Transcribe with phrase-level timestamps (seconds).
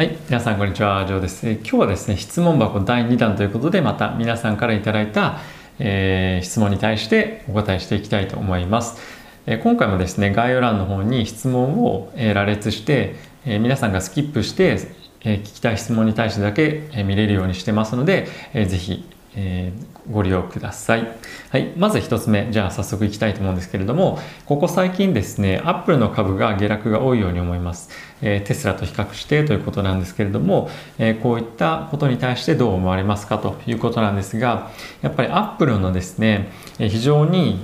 [0.00, 1.46] はい、皆さんこんにちは、ジョーです。
[1.46, 5.40] え今日はですね、質問箱第2弾ということで、また皆さんから頂いた、
[5.78, 8.98] えー、質問に対してお答えしていきたいと思います。
[9.44, 14.78] え今回もですね、概要欄の方に質問を、え羅列して、え皆さんがスキップして、
[15.22, 19.04] え聞きたい質問に対してだけ、え見れるようにしてますので、えー、ぜひ
[19.36, 21.06] えー、ご利用ください。
[21.50, 21.72] はい。
[21.76, 22.48] まず1つ目。
[22.50, 27.90] じゃあ早速いきたいと思うんですけれども、ここ最近ですね、アップルの株が下落が多いように思います。
[28.22, 34.70] えー、テスラと比較してということなんですけれども、えー、こういったことに対してどう思われますかということなんですが、
[35.02, 37.60] やっぱりアップルのですね、え非常に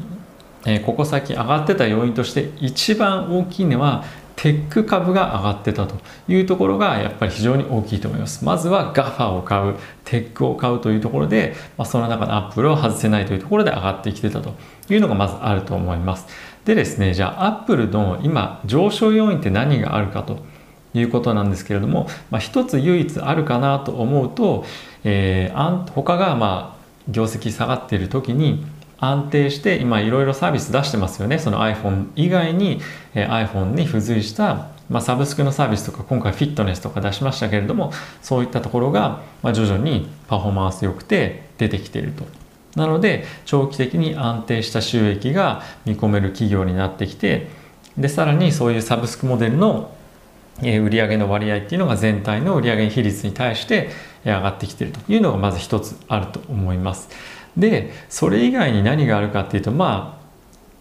[0.84, 4.04] ここ最近上がってた要因として一番大きいのは
[4.46, 5.96] テック株が上がってたと
[6.28, 8.44] いうところがやっぱり非常に大きいと思います。
[8.44, 9.74] まずは GAFA を買う、
[10.04, 14.54] テックを買うというところで、まあ、その中のアップルを外せないというところで上がってきてたと
[14.88, 16.28] いうのがまずあると思います。
[16.64, 20.38] でですね、じゃあアップルの今上昇要因って何があるかと
[20.94, 24.64] いうことなんですけれども、まあ、一つ唯一あるかなと思うと、
[25.02, 28.64] えー、他がまあ業績下がっている時に
[28.98, 32.80] 安定して今いろいろサービス出してますよねその iPhone 以外に、
[33.14, 42.24] え iPhone に付随した、まあ、サブスクのサービスとか今回フィットネスとか出しましたけれどもそういったところが、ま徐々にパフォーマンス良くて出てきていると
[42.76, 47.48] なので長期的に安定した収益が見込める企業になってきて
[47.96, 49.94] でさらにそういうサブスクモデルの
[50.60, 53.90] 売上の割合っていうのが全体の売上比率に対して
[54.24, 57.08] 上がってきているというのがまず一つあると思います。
[57.56, 60.26] でそれ以外に何があるかっていうとまあ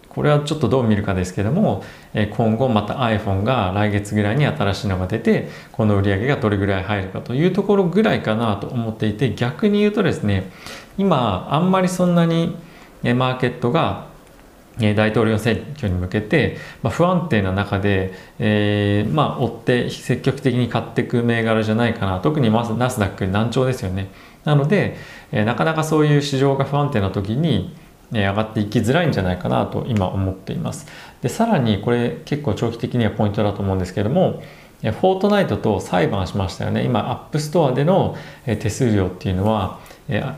[0.09, 10.49] これはちょっとどう見るかですけども今後また iPhone が来月ぐらいに新しいのが出てこの売り上げがどれぐらい入るかというところぐらいかなと思っていて逆に言うとですね
[10.97, 12.55] 今あんまりそんなに
[13.03, 14.07] マーケットが
[14.77, 22.19] 大統領選挙に向けて、まあ、不安定な中で、えー、まあ追って積極的に買っていく銘柄じゃないかな。
[22.19, 24.09] 特にナスダック軟調ですよね。
[24.45, 24.95] なので、
[25.31, 27.75] え、なかなかそういう市場が不安定な時に、
[28.13, 30.87] え、上がっていきづらいんじゃないかなと今思っています。
[31.21, 34.43] でさらにこれ結構長期的にはポイントだと思うんですけれども
[34.81, 36.83] フォートナイトと裁判しましたよね。
[36.83, 39.79] 今 App Store での手数料っていうのは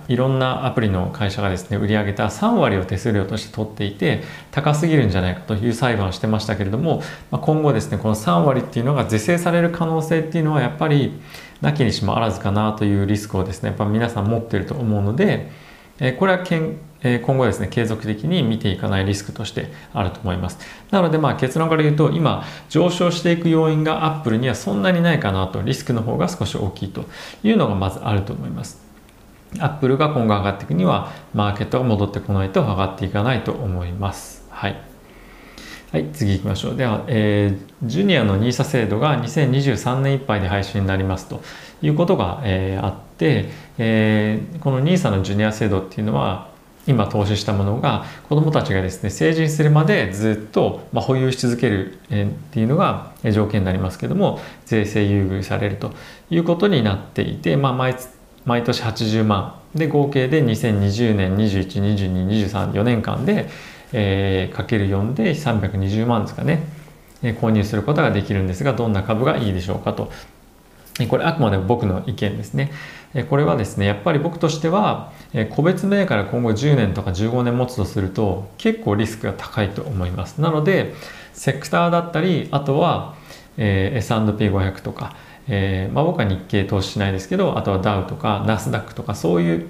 [0.07, 7.01] いろんなアプリの会社がですね売り上げた3割を手数料として取っていて高すぎるんじゃないかという裁判をしてましたけれども
[7.31, 11.19] 今後ですねこの3割っていうのが是正される可能性っていうのはやっぱり
[11.61, 15.51] なきにしもあらずかなというリスクをですねやっぱ皆さん持っていると思うので
[16.19, 20.59] これはけん今後ですね継続的に見ていかないリスクとしてあると思います
[20.91, 27.05] なのでまあ結論から言うと今上昇していく要因がアップルにはそんなにないかなとリスクの方が少し大きいと
[27.43, 28.87] いうのがまずあると思います
[29.59, 34.45] アップルが今後上がっていくにはマーケットが戻ってこないと上がっていかないと思います。
[34.49, 34.81] はい。
[35.89, 36.75] はい、次行きましょう。
[36.75, 41.41] では、えー、ジュニアの NISA 制度が2023年いっぱいで廃止になりますと
[41.81, 43.45] いうことが、えー、あって、
[43.77, 46.49] えー、この NISA のジュニア制度っていうのは
[46.87, 55.93] 今投資したものが子どもたちがですね成人するまでずっと、まあ、保有し続ける、えー、っていうのが条件になりますけども税制優遇されると
[56.29, 57.95] いうことになっていて、まあ、毎
[58.43, 63.49] 毎年80万で合計で2020年212223 4年間で、
[63.93, 66.63] えー、かける4で320万ですかね、
[67.23, 70.11] えー、購入することができるんですがどんな株がいいでしょうかと
[71.09, 72.71] これあくまで僕の意見ですね。
[73.29, 75.11] これはですね、やっぱり僕としては、
[75.51, 80.41] 個別銘柄今後10年とか15年持つとすると結構リスクが高いと思います。
[80.41, 80.95] なので、
[81.33, 83.13] セクターだったり、あとは、
[83.57, 85.15] えー、S&P500 とか、
[85.47, 89.69] えー、まあ、僕は日経投資しないですけどあとはダウとかナスダックとかそういう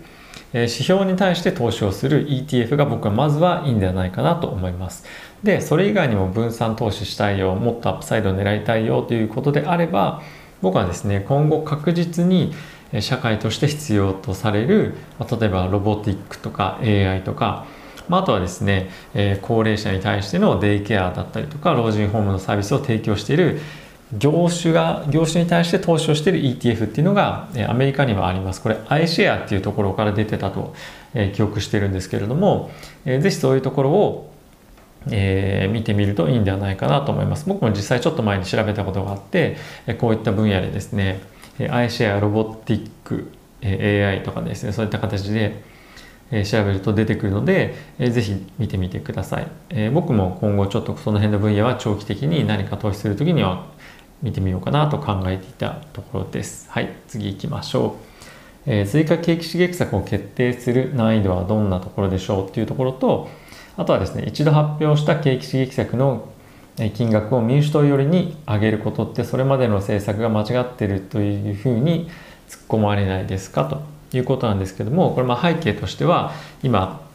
[0.53, 5.05] 指標に対して投資をする ETF が僕はまずはいいんではないかなと思います。
[5.43, 10.21] でそれ以外にも分散投資したいよもっとアップサイドを狙いたいよということであれば
[10.61, 12.53] 僕はですね今後確実に
[13.01, 17.65] 社会として必要とされる例えばロボティックとか AI とか
[18.07, 23.59] まあ、あとはですね、え高齢者に対してのデイケアだったりとか老人ホームのサービスを提供している
[24.13, 28.61] 業種が業種に対して投資をしている ETF っていうのがアメリカにはあります。
[28.61, 30.73] これ iShare っていうところから出てたと、
[31.13, 32.69] え記憶してるんですけれども、
[33.05, 34.33] えー、ぜひそういうところを、
[35.09, 37.45] えー、見てみるといいんではないかなと思います。
[37.47, 39.57] 僕も実際ちょっと前に調べたことがあって
[39.99, 41.21] こういった分野でですね
[41.59, 43.31] iShare ロボティック
[43.63, 45.63] AI とかですねそういった形で
[46.45, 53.65] 調べると出てくるので、ぜひ見てみてください、僕も今後ちょっとその辺の分野は長期的に何か投資する時には
[54.21, 56.69] 見てみようかなと考えていたところです。
[56.71, 57.97] はい、次行きましょ
[58.65, 58.69] う。
[58.69, 63.29] えー、追加景気刺激策を決定する難易度はどんなところでしょうっていうところと、
[63.77, 66.27] あとはですね、一度発表した景気刺激策の
[66.93, 72.09] 金額を民主党寄りに上げることってそれまでの政策が間違ってるというふうに
[72.47, 73.81] 突っ込まれないですかと
[74.15, 77.06] いうことなんですけどもこれまあ背景としては今、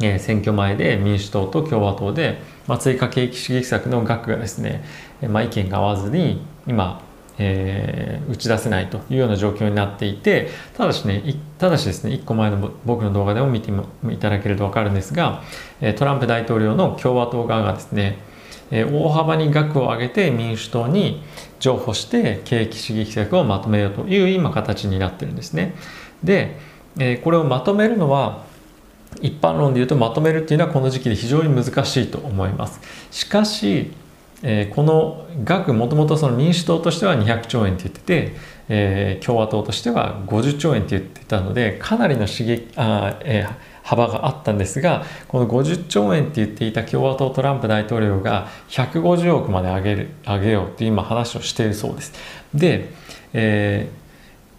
[0.00, 4.84] えー、選挙前で民主党と共和党で、まあ、追加景気刺激策の額がですね、
[5.28, 7.02] まあ、意見が合わずに今
[7.38, 11.22] えー、打ち出せないというような状況になっていてただしね
[11.58, 13.72] ただしですね1個前の僕の動画でも見て
[14.10, 15.42] いただけると分かるんですが
[15.96, 18.18] トランプ大統領の共和党側がですね
[18.70, 21.22] 大幅に額を上げて民主党に
[21.58, 25.74] 譲歩して景気刺激策をまとめようという今形になってるんですね。
[26.24, 26.56] で
[27.22, 28.44] これをまとめるのは
[29.20, 32.80] 一般論で言うとまとめるっていうのはこの時期で非常に難しいと思います。
[33.10, 33.92] しかし
[34.42, 38.36] えー、この額もともとその民主党としては200兆円って言ってて、
[38.68, 43.54] えー、共和党としては50兆円って言ってたのでかなりの刺激あ、えー、
[43.84, 52.12] 幅があったんですがこの50兆円って言っていた共和党トランプ大統領が150億まで上げる上げようって今話をしているそうです。
[52.52, 52.90] で、
[53.32, 53.88] え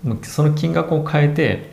[0.05, 1.72] ー、その金額を変えて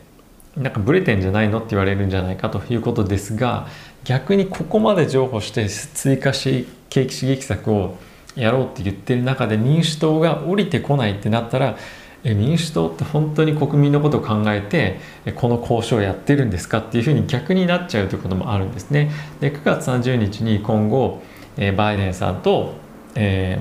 [0.56, 3.69] なんかブレてんじゃないのって言われるんじゃないかということですが
[4.05, 7.99] 逆にここまで譲歩して追加し景気刺激策を
[8.35, 11.76] やろうって言ってる中で民主党が降りてこないってなったら
[12.23, 15.00] え民主党って本当に国民のことを考えて
[15.37, 19.11] この交渉をやってるんですかっていうふうに逆になっちゃうということもあるんですね。
[19.41, 21.23] で9月30日に今後
[21.56, 22.75] えバイデンさんと、
[23.14, 23.58] え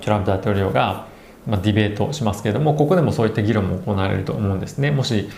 [0.00, 1.06] ー、トランプ大統領が、
[1.46, 4.90] まあ、ディベートしますけれどもここでもそういった議論も行われると思うんですね。
[4.90, 5.28] もし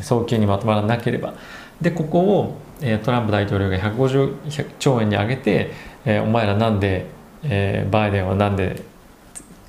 [0.00, 1.34] 早急にまとまらなければ。
[1.80, 2.56] でここを
[3.04, 5.70] トランプ大統領が150兆円に上げて
[6.08, 7.06] えー、お前らなんで、
[7.42, 8.82] えー、バイデンはなんで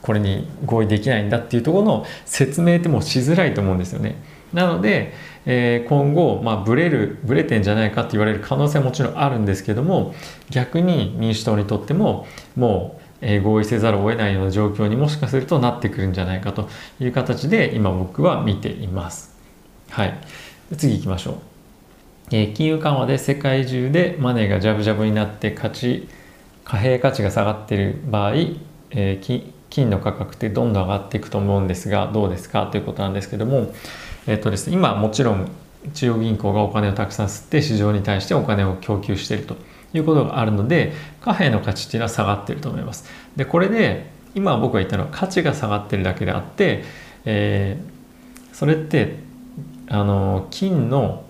[0.02, 4.16] これに合意できないんだっていうところの説明ってもうしづらいと思うんですよね。
[4.54, 5.14] なので、
[5.46, 10.16] えー、今後、まあ、ブレるブレてんじゃないかって言われる可能性はもちろんあるんですけども
[10.50, 19.39] 逆に民主党にとってももうえ合意せざるを得ないような状況にもしかするとなってくるんじゃないかという形で今僕は見ています。
[19.92, 20.18] はい。
[20.78, 21.36] 次行きましょう。
[22.32, 26.08] えー、金融緩和で世界中でマネーがジャブジャブになって勝ち
[26.64, 28.34] 貨幣価値が下がっている場合、
[28.92, 32.68] えー、金の価格ってどんどん上がっていくと思うんですがどうですか？
[32.68, 33.74] ということなんですけども、
[34.28, 35.50] えーとですね、今もちろん
[35.96, 39.56] 中央銀行がお金をたくさん吸って市場に対してお金を供給していると
[39.94, 43.10] いうことがあるので貨幣の価値っていうのは下がっていると思います。
[43.36, 46.84] でこれで今僕が言ったのは価値が下がってるだけであって、
[47.26, 49.28] えー、それって
[49.90, 51.24] あの金の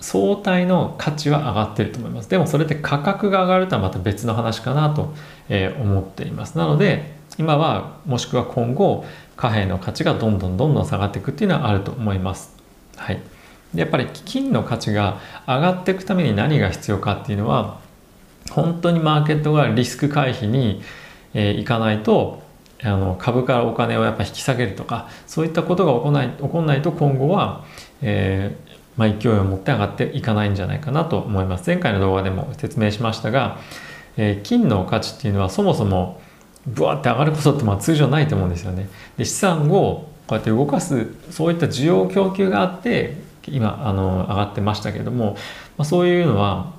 [0.00, 2.30] 相対の価値は上がってると思います。
[2.30, 5.12] でもそれって価格が上がるとはまた別の話かなと
[5.80, 6.56] 思っています。
[6.56, 9.04] なので今はもしくは今後
[9.36, 12.56] 貨幣の価値がどんどんどんどん下がっていくっていうのはあると思います。
[12.96, 13.20] はい。
[13.74, 17.80] でやっぱり金の価値が上がっていくために何が必要かっていうのは
[18.50, 20.80] 本当にマーケットがリスク回避に、
[21.34, 22.42] えー、いかないと
[22.82, 27.64] あの株からお金をやっぱ引き下げるとかそういったことが起こない起こらないと今後は、
[28.02, 31.64] えー、まあ、勢いを持って上がっていかないんじゃないかなと思います。
[31.66, 33.58] 前回の動画でも説明しましたが、
[34.16, 36.20] えー、金の価値っていうのはそもそも
[36.66, 38.88] ブワって上がることってまあ通常ないと思うんですよね。
[39.16, 43.16] で資産をこうやって動かすそういった需要供給があって
[43.46, 45.36] 今あの上がってましたけども、
[45.76, 46.74] まあ、そういうのは、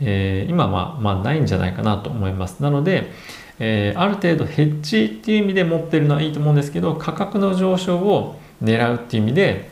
[0.00, 2.62] えー、今はまあないんじゃないかなと思います。
[2.62, 3.10] なので、
[3.58, 9.70] えー、ある程度ヘッジっていう意味で持ってるのはいいと思うんですけど価格の上昇を狙うっていう意味で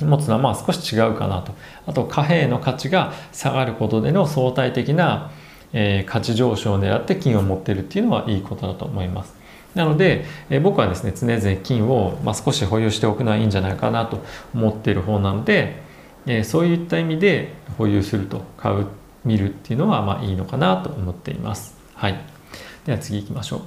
[0.00, 1.52] 持つのはまあ少し違うかなと。
[1.86, 5.30] あと貨幣の価値が下がることでの相対的な、
[5.72, 9.34] えー、価値上昇を狙って金を持ってるっていうのはいいことだと思います。
[9.74, 14.24] なので、えー、僕はですね常々金を、まあ、少し保有しておくのはいいんじゃないかなと
[14.54, 15.82] 思っている方なので、
[16.26, 18.86] えー、そういった意味で保有すると買う
[19.24, 21.76] 見るっていうのはまあいいのかなと思っています。
[21.94, 22.29] はい。
[22.84, 23.60] では次行きましょう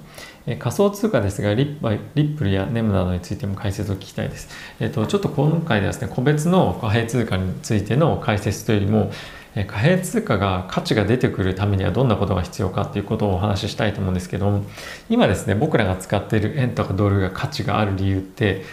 [0.46, 4.50] え仮想通貨ですがリッリップルやネムなどについても解説を聞きたいです。
[4.80, 9.12] えっ、と、ちょっと今回ではですね、個別の貨幣通貨についての解説というよりも、
[9.56, 14.66] え貨幣通貨が価値が出てくるためにはどんなことが必要かということをお話ししたいと思うんですけども、
[15.10, 18.64] 今ですね、僕らが使っている円とかドルが価値がある理由って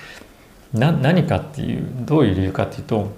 [0.72, 3.12] 何かっていう、どういう理由かっていうと、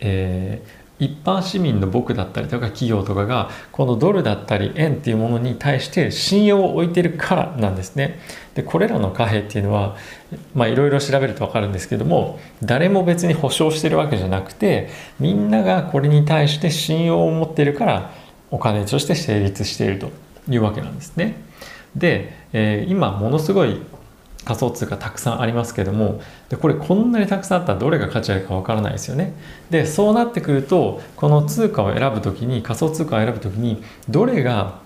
[0.00, 8.20] えー一般市民の僕だったりとか企業とかがこのドルだったり円っていうものに対して信用を置いてるからなんですね。
[8.54, 9.96] でこれらの貨幣っていうのは
[10.54, 18.12] まあいろいろ調べると分かるんですけども誰も別に保証してるわけじゃなくてみんながこれに対して信用を持ってるから
[18.52, 20.10] お金として成立していると
[20.48, 21.34] いうわけなんですね。
[21.96, 23.80] で、えー、今ものすごい
[24.44, 29.32] 仮想通貨たくさんありますけどもでこれこんなにたくさんあったらどれが価値あるかわからないですよね。
[29.70, 34.78] でそうなってくるとこの通貨を選ぶ時に仮想通貨を選ぶ時にどれが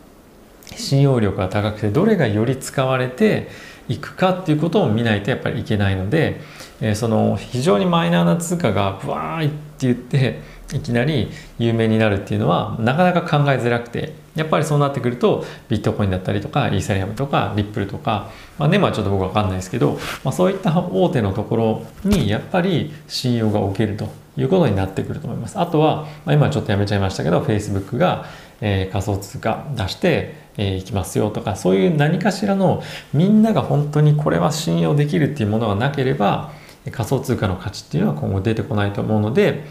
[0.77, 3.49] 信用力が高くてどれがより使われて
[3.89, 6.41] いくかっていうことを見ないとやっぱりいけないので、
[6.81, 10.41] えー、その非常にマイナーな通貨がブワーって言って
[10.73, 25.59] いきなり有名になるっていうのはなかなか考えづらくてやっぱりそうなってくるとビットコインだったりとかイーサリアムとかリップルとか、まあ、ネムはちょっと僕わかんないですけど、まあ、そういった大手のところにやっぱり信用が置けるということになってくると思います。
[25.59, 28.27] あとは、まあ、今ちょっとやめちゃいましたけど Facebook が、
[28.61, 32.83] えー、仮想通貨出して、えー、きますよとかそういう何かしらの
[33.13, 36.53] みんなが本当にこれは信用できるっていうものがなければ
[36.93, 39.65] 仮想通貨の価値っていうのは今後出てこないと思うので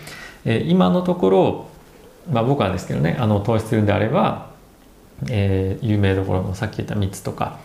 [0.48, 1.68] え今のところ、
[2.32, 4.50] まあ、僕はですけどねあの投資するんであれば、
[5.30, 7.60] えー、有名どころのさっき言った3つとか、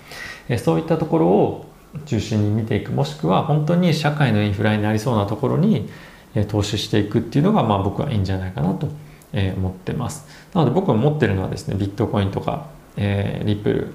[0.48, 1.66] えそういったところを
[2.06, 5.88] 中心に見ていくもしくは本当に社会のインフラになりそうなところに、
[6.34, 8.88] え投資していくっていうのが、まあ、僕はいいんじゃないかなと、
[9.32, 10.26] え思ってます。
[10.52, 13.94] なので僕が持ってるのはですねビットコインとか、えー、リップル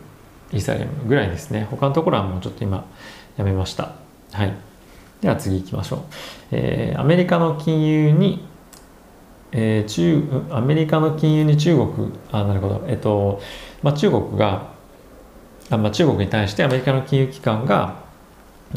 [0.53, 1.67] イーサリアムぐらいですね。
[1.70, 2.86] 他のところはもうちょっと今
[3.36, 3.91] やめました。
[4.32, 4.53] はい。
[5.22, 6.00] では次行きましょう、
[6.51, 8.47] えー、アメリカの金融に
[9.51, 13.42] えー、中アメリカの金融に中国あなるほど、えっと
[13.82, 14.68] まあ、中国が
[15.70, 18.04] あ、まあ、中国に対してアメリカの金融機関が、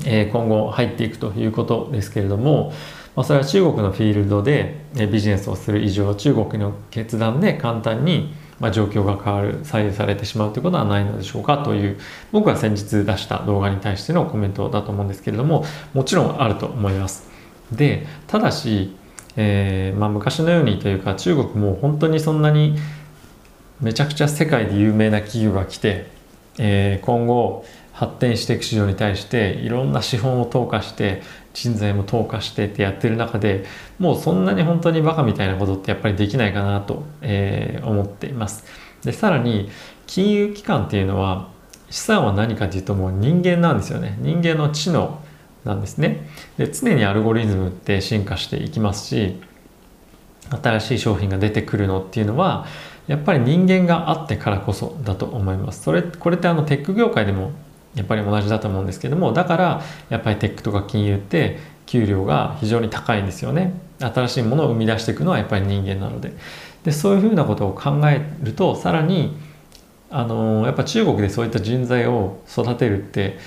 [0.05, 2.73] えー、今後入っていくということですけれども、
[3.17, 11.99] まあ、それは中国のフィールドでビジネスをする以上中国の決断で簡単にまあ、状況が変わる左右されてしまうということはないのでしょうかという
[12.31, 17.29] 僕が先日出した動画に対してのコメントだと思うんですけれどももちろんあると思います。
[17.73, 18.95] でただし
[19.37, 22.77] えー、まあ、昔のようにというか中国も本当にそんなに
[23.81, 26.07] めちゃくちゃ世界で有名な企業が来て、
[26.59, 31.23] えー、今後発展していく市場に対していろんな資本を投下して
[31.53, 33.65] 人材も投下してってやってる中で
[33.99, 38.65] もうそんなに本当にバカみたいなことってやっぱりできないかなと、えー、思っています。
[39.03, 39.71] でさらに
[40.07, 41.49] 金融機関っていうのは
[41.91, 45.21] 資産は何かというともう人間なんですよね人間の知能
[45.65, 46.29] なんですね。
[46.57, 49.41] で常にアルゴリズムって進化していきますし
[50.63, 52.67] 新しい商品が出てくるのっていうのは
[53.07, 55.83] やっぱり人間があってからこそだと思います。
[55.83, 57.53] それこれってあのテック業界でも
[57.95, 63.75] やっぱり同じだと思うんですけどもだからやっぱりテックとか金融って給料が非常に高いんですよね。
[63.99, 66.33] 新しいものを生み出していくのはやっぱり人間なので。
[66.85, 69.37] でそういうふうなことを考えるとさらに
[70.11, 73.39] あのやっぱ中国でそういった人材を育てるって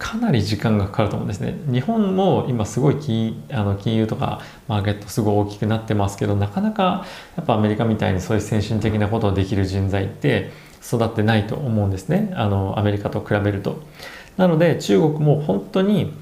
[0.00, 1.54] かなり時間がかかると思うんですね。
[1.70, 7.04] 日本も今すごい金あの金融とかマーケットすごい大きくなってますけどなかなか
[7.36, 10.50] やっぱアメリカみたいにそういう先進的なことをできる人材って
[10.82, 12.32] 育ってないと思うんですね。
[12.34, 13.82] あのアメリカと比べると。
[14.38, 16.14] なので中国も本当に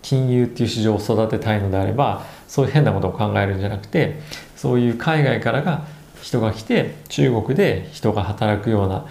[0.00, 4.18] 金融っていう市場を育てたいのであればそういう変なことを考えるんじゃなくて
[4.56, 5.84] そういう海外からが
[6.22, 9.04] 人が来て中国で人が働くような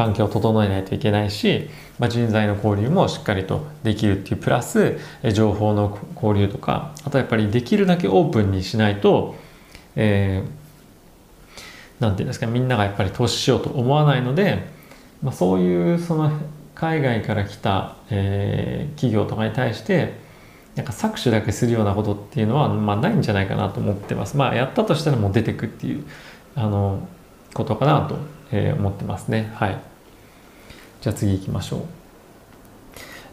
[0.00, 4.96] 環境を整えないといけないし、まあ、人材の交流もしっかりとできるっていうプラス
[5.34, 9.34] 情報の交流とかあとやっぱりできるだけオープンにしないと、
[9.96, 14.64] えー、なんていうんですかみんながやっぱり投資しようと思わないので、
[15.22, 16.32] まあ、そういうその
[16.74, 20.14] 海外から来た、えー、企業とかに対して
[20.76, 24.38] なんか搾取だけするようなことっていうのは、まあ、ないんじゃないかなと思ってます。
[24.38, 26.06] まあ、やったとしたらもう出てくっていう
[26.54, 27.06] あの
[27.52, 28.16] ことかなと、
[28.50, 29.52] えー、思ってますね。
[29.56, 29.89] はい。
[31.00, 31.80] じゃあ次行きましょう。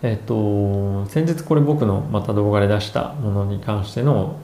[0.03, 4.37] えっ、と、先日これ僕のまた動画で出したものに関しての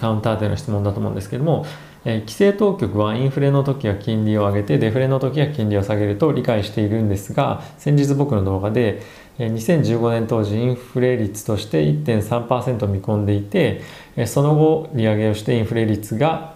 [0.00, 1.66] カウンターでの質問だと思うんですけども、
[2.04, 9.02] えー、規制当局はインフレの時は金利を上げてデフレの時は金利を下げると理解しているんですが先日僕の動画で
[9.38, 13.82] え2015年当時インフレ率として1.3%見込んでいて
[14.16, 16.54] えその後利上げをしてインフレ率が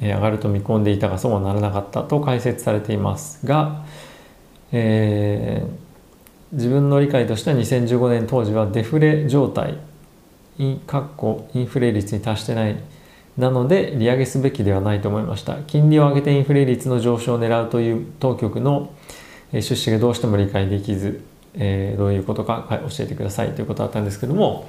[0.00, 3.84] 上がると見込んでいたがそうはならなかったと解説されていますが
[4.72, 9.78] えー、自分の理解としては2015年当時はデフレ状態
[10.86, 12.76] かっこインフレ率に達してない。
[13.36, 15.56] なので利上げすべきではないと思いました。
[15.66, 18.94] 金利を上げてインフレ率の上昇を狙うという当局の
[19.52, 21.20] 趣旨がどうしても理解できず、
[21.54, 23.54] えー、どういうことか教えてください。
[23.54, 24.68] ということだったんですけども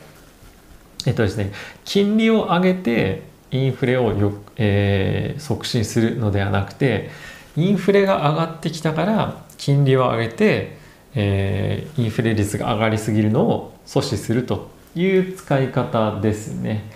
[1.05, 1.53] えっとですね
[1.85, 7.09] 金利を上げてインフレをよ、えー、促進するのではなくて
[7.55, 10.77] インフレが上がってきたから金利を上げて、
[11.15, 16.89] えー、インフレ率が上がりすぎるのを阻止するという使い方ですね。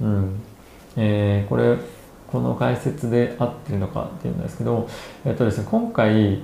[0.00, 0.40] うん
[0.96, 1.76] えー、これ
[2.32, 4.88] この解説で合ってるのかっていうんですけど、
[5.24, 6.42] えっとですね、今回、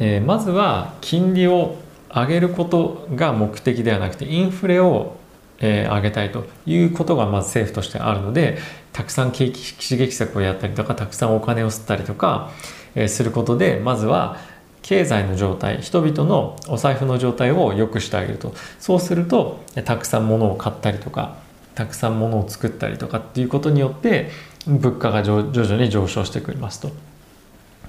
[0.00, 1.76] えー、まずは金利を
[2.10, 5.16] 上げることが目的ではなくてインフレを、
[5.60, 8.58] えー、上げたいということがまず政府としてあるので
[8.92, 12.50] たくさん景気刺激策をやったりとかたくさんお金を吸ったりとか、
[12.94, 14.36] えすることでまずは
[14.82, 21.36] 経済の状態人々のお財布の状態を良くしてあげるとそうするとたくさん物を買ったりとか
[21.74, 24.30] たくさん物を作ったりとかっていうことによって
[24.66, 26.90] 物価が徐々に上昇してくりますと。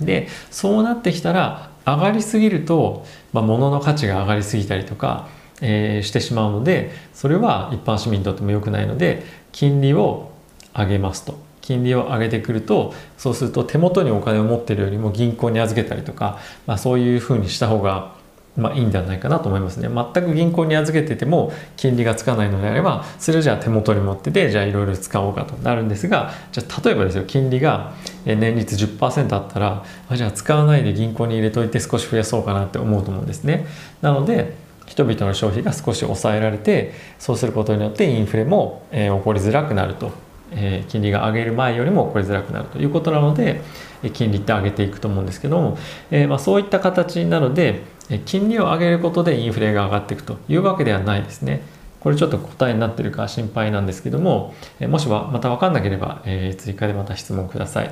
[0.01, 5.27] でそうなってきたら上がりすぎると、まあ、物の価値が上がりすぎたりとか、
[5.61, 10.31] えー、してしまうのでそれは一般市民にとっても良くないので金利を
[10.73, 11.43] 上げますと。
[11.61, 18.13] 金利を上げてくるとそうすると手元にお金を持ってるよりも銀行に預けたりとか、まあ、そういうふうにした方が
[18.57, 19.89] まあ、いいんではないかなと思いますね。
[19.89, 27.93] 全く銀行に預けてても金利がつかないのであればそれじゃあ手元に持っててじゃあいろいろ使おうかとなるんですがじゃあ例えばですよ金利が
[28.25, 29.83] 年率10%あったら
[30.15, 33.67] じゃあ使わないで銀行に入れといて少し増やそうかなって思うと思うんですね。
[34.01, 43.61] なので人々の消費が少し抑えられてそうすることによってインフレも、えー、起こりづらくなるとえー、金利が上げる前よりも起こりづらくなるということなので、
[44.03, 45.77] え金利って上げていくと思うんですけども、
[46.11, 51.61] えー、まあ、そういった形なので、え金利を上げることでインフレが上がっていくというわけではないですね。
[51.99, 57.91] これちょっと答えになってるか心配なんですけども、えもしはまた分かんなければ、えー、追加でまた質問ください。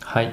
[0.00, 0.32] はい。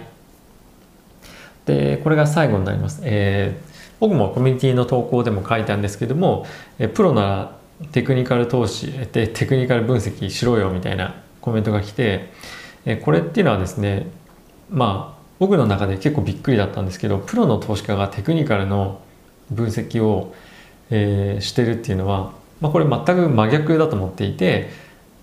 [1.66, 3.02] で、これが最後になります。
[3.04, 3.73] えー、
[4.04, 6.46] 僕もコミュニティの投稿でも書いたんですけども、
[6.94, 7.58] プロなら
[7.94, 12.30] テクニカル投資でテクニカル分析しろよみたいなコメントが来て
[13.04, 14.08] これっていうのはですね
[14.70, 19.00] まあ僕の中で結構びっくりだったんですけどプロの投資家がテクニカルの
[19.52, 20.36] 分析を、
[20.90, 24.70] えー、してるっていうのは、まあ、これ全く真逆だと思っていて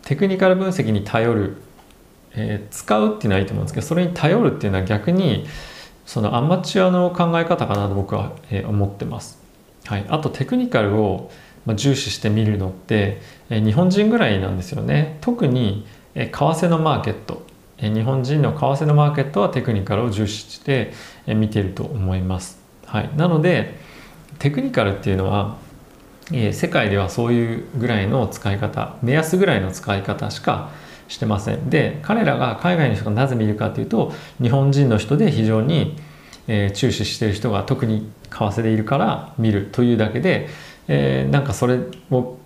[0.04, 1.56] テクニカル分析に頼る、
[2.32, 5.46] えー、使うっていうのはいいと思うんですけどそれに頼るっていうのは逆に
[6.10, 9.38] そのアマチュアの考え方かなと僕は、えー、思ってます。
[9.84, 11.30] はい、あとテクニカルを
[11.76, 17.42] 重視して見るのって日本人ぐらいなんですよね特に為替のマーケット
[17.78, 20.92] 日本人の為替のマーケットはテクニカルを重視して
[21.28, 22.58] 見ていると思います。
[22.86, 23.78] はい、なので
[24.40, 25.58] テクニカルっていうのは
[26.32, 30.70] 世界ではそういうぐらいの使い方目安ぐらいの使い方しか
[31.10, 31.68] してません。
[31.68, 35.96] で彼らが海外の人がなぜ見るかというと日本人の人で非常に、
[36.46, 40.49] え注視している人が特に為替でいるから見るというだけで、
[40.88, 41.78] えー、なんかそれ
[42.10, 42.38] を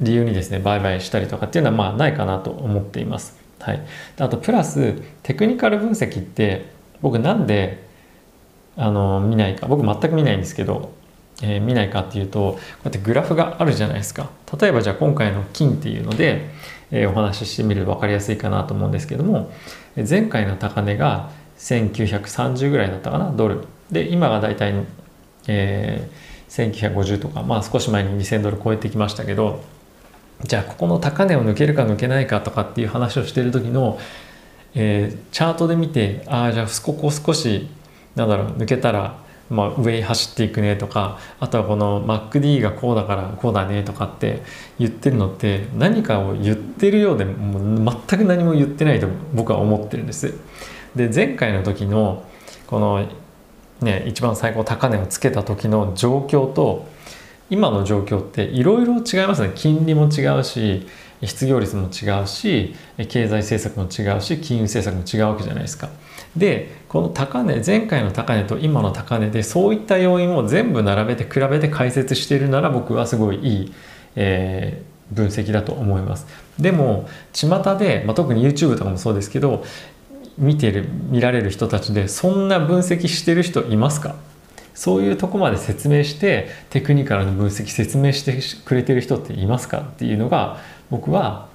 [0.00, 3.38] 理由にですね売買したりとかっていうのはまあないかなと思っています。
[3.58, 3.82] はい、
[4.18, 6.70] あとプラステクニカル分析って
[7.02, 7.86] 僕なんで
[8.76, 10.92] あの見ないか僕全く見ないんですけど、
[11.42, 14.30] えー、見ないかっていうとこうやってグラフがあるじゃないですか。
[14.58, 16.50] 例えばじゃあ今回の金っていうので、
[16.90, 19.50] え、お話ししてみると分かりやすいかなと思うんですけども
[19.96, 23.64] 前回の高値が1930ぐらいだったかなドル。
[23.90, 24.74] で今がだいたい、
[25.48, 29.62] えー、1950とかまあ少し前に2000ドル超えてきましたけど
[30.44, 33.98] じゃあここの高値を抜けるか抜けないかとかっていう話をしてる時の、
[34.74, 37.68] えー、チャートで見てああじゃあここ少し
[38.14, 39.18] なんだろう抜けたら、
[39.50, 44.42] まあ、上走っていくねとかあとはこの MacD がこうだからこうだねとかって
[44.78, 50.34] 言ってるのって何かを言ってるようでもう全く何も言ってないと僕は思ってるんです。
[50.94, 52.24] で前回の時の
[52.66, 53.06] この
[53.80, 56.88] ね一番最高高値をつけた時の状況と
[57.50, 60.86] 今の状況っていろいろ違いますね金利も違うし
[61.22, 62.74] 失業率も違うし
[63.08, 65.90] 経済政策も違うし金融政策も違うわけじゃないですか。
[66.36, 73.74] でこの高値前回の高値と今の高値でそういった要因を全部並べて比べて解説しているなら僕はすごいいい、
[74.14, 76.26] えー、分析だと思います。
[76.58, 79.64] でも巷で、まあ、特に YouTube とかもそうですけど
[80.38, 84.14] 見てる見られる人たちでそんな分析してる人いますか？
[84.72, 89.80] そういうとこまで説明してテクニカルの分析説明してくれてる人っていますか？
[89.80, 90.58] っていうのが
[90.90, 91.49] 僕は、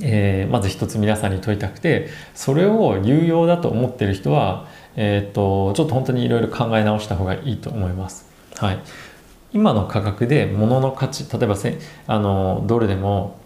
[0.00, 8.26] えー、まず一つ皆さんに問いたくてそれを有用だと思ってる人は、えーと、ちょっと本当にいろいろ考え直した方がいいと思います。
[8.56, 8.78] はい、
[9.52, 13.38] 今の価格で物の価値例えばせあのドルでも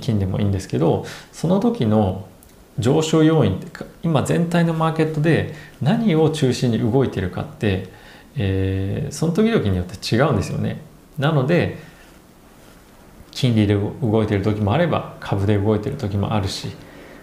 [0.00, 2.26] 金でもいいんですけどその時の
[2.78, 7.90] 上昇要因って今全体のマーケットで何を中心に動いてるかって
[8.36, 10.80] えー、その時々によって違うんですよね。
[11.18, 11.78] なので
[13.32, 16.68] 金利で動いてる時もあれば株で動いてる時もあるし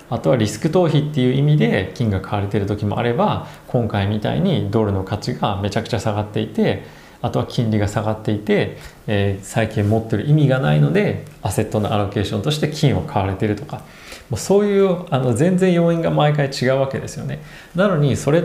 [0.10, 6.84] あとはリスク逃避っていう意味で金が買われてる時もあれば今回みたいにドルの価値がめちゃくちゃ下がっていて
[7.22, 13.84] あとは金利が下がっていて、えー、最近持ってる意味がないのでアセットのアロケーションとして金を買われてるとか
[14.30, 17.42] もうそういうあの全然要因が毎回違うわけですよね。
[17.76, 18.44] なのにそれ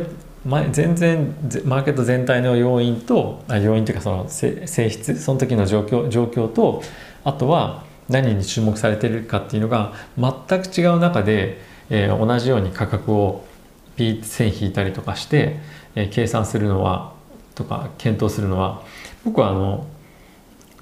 [0.72, 6.82] 全然マーケット全体の要因と要因というかその性質その時の状況状況と
[7.24, 11.60] あとは何に注目されているかっていうのが全く違う中で、
[11.90, 13.44] えー、同じように価格を
[13.96, 15.60] ピ線引いたりとかして、
[15.94, 17.14] えー、計算するのは
[17.54, 18.82] とか検討するのは
[19.24, 19.86] 僕はあの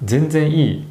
[0.03, 0.87] 全然いい、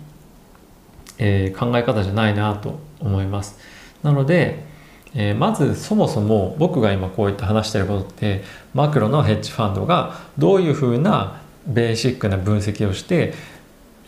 [1.18, 3.58] えー、考え方じゃないなと思います。
[4.02, 4.64] なので、
[5.14, 8.42] えー、まずそもそも僕が今こういった話してることって
[8.74, 13.34] マクロのヘッジファンドがどういうふうなベーシックな分析をして、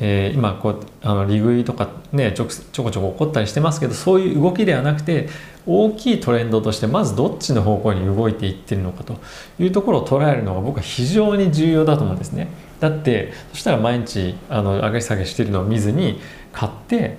[0.00, 5.28] えー、今こうあの利食いとかねちょちょこちょこ起こったりしてますけどそういう動きではなくて
[5.66, 9.16] 大きいトレンドとしてまずどっちの方向に動いていってるのかと
[9.58, 12.48] いうところを捉えるのが僕は非常に重要だと思うんですね。
[12.80, 16.20] だってそしたら毎日あの上げ下げしてるのを見ずに
[16.52, 17.16] 買って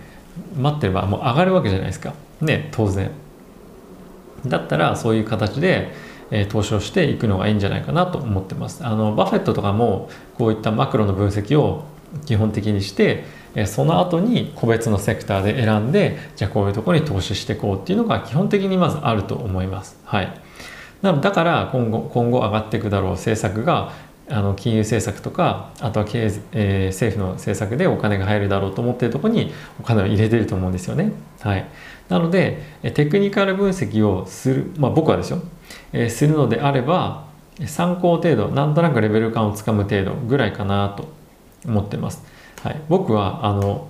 [0.57, 3.09] 待ってればもう上がるわけじゃないですかね当然。
[4.45, 5.91] だったらそういう形で、
[6.29, 8.85] え、投資をしていくのがいいんじゃないかなと思ってます。
[8.85, 11.83] あのバフェットとかもこういったマクロの分析を
[12.25, 13.23] 基本的にして
[13.65, 19.97] その後に個別のセクターで選んでじゃあこういうところに投資していこうっていうのが基本的にまずあると思います。
[20.03, 20.41] はい、
[21.01, 23.93] なのだから今後今後上がっていくだろう政策が
[24.27, 31.11] あの金融政策とかあとは経営、えー、政府の政策でお金が入るだろうと思っているところにお金を入れてると思うんですよね。
[31.41, 31.65] はい、
[32.09, 32.61] なので
[32.95, 35.41] テクニカル分析をする、まあ、僕はですよ、
[35.93, 37.25] えー、するのであれば
[37.67, 41.07] 参考程度なんとなくレベル感をつかむ程度ぐらいかなと
[41.67, 42.23] 思ってます。
[42.63, 43.87] はい、僕はあの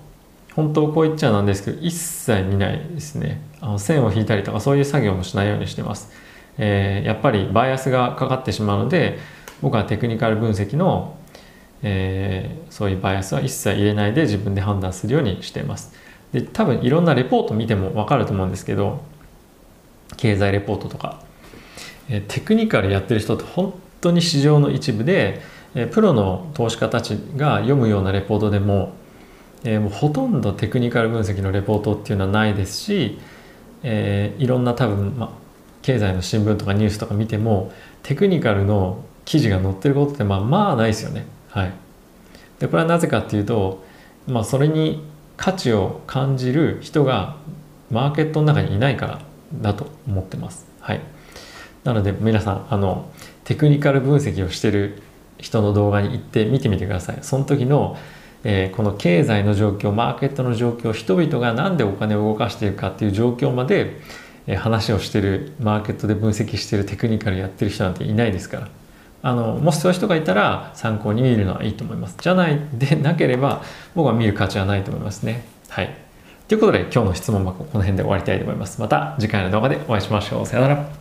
[0.55, 3.41] 本当こう言っちゃなんですけど一切見ないですね。
[3.61, 6.11] あの線を引いたりとかそういう作業もしないようにしてます、
[6.57, 9.17] えー、やっぱりバイアスがかかってしまうので
[9.61, 11.17] 僕はテクニカル分析の、
[11.81, 15.93] えー、そういうバイアスは一切入れないで自分で判断するようにしています。
[16.31, 19.01] で多分いろんなレポート見ても分かると思うんですけど
[20.17, 21.21] 経済レポートとか、
[22.09, 25.41] えー、テクニカルやってる人って本当に市場の一部で
[25.75, 28.93] えプロの投資家たちが読むようなレポートでも,、
[29.63, 33.19] え、もうほとんどテクニカル分析のレポートっていうのはないですし、
[33.83, 35.37] え、いろんな多分、ま、
[35.81, 41.25] 経済の新聞とかニュースとか見てもテクニカルの記事が載ってることってまあまあないですよね。
[41.49, 41.73] はい、
[42.59, 43.83] でこれはなぜかっていうと、
[44.27, 45.03] まあ、それに
[45.37, 47.35] 価値を感じる人が
[47.91, 49.21] マーケットの中にいないから
[49.61, 50.65] だと思ってます。
[50.79, 51.01] はい、
[51.83, 53.09] なので皆さんあの
[53.43, 55.03] テクニカル分析をしてる
[55.37, 57.17] 人の動画に行って見てみてください。
[57.21, 57.97] その時の、
[58.43, 63.99] えー、この経済の状況マーケットの状況人々が何でお金を動かしているかっていう状況まで、
[64.47, 68.69] えー、話をしてるマーケットで分析してるテクニカルやってる人なんていないですから。
[69.25, 72.15] あのもしそういう人がいたら参考に見るのはいいと思います。
[72.19, 73.63] じゃないでなければ
[73.95, 75.43] 僕は見る価値はないと思いますね。
[75.69, 75.89] はい。
[76.47, 78.79] ということで今日の質問箱この辺で終わりたいと思います。
[78.79, 80.45] また次回の動画でお会いしましょう。
[80.45, 80.95] さよなら。